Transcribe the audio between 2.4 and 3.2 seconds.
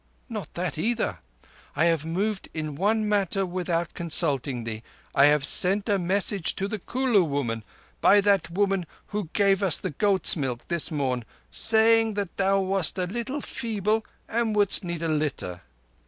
in one